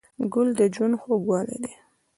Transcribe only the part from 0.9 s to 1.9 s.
خوږوالی دی.